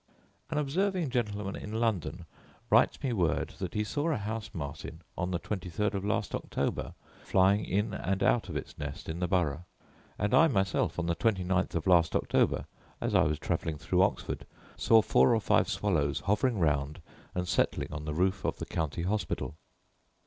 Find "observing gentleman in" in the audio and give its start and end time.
0.57-1.73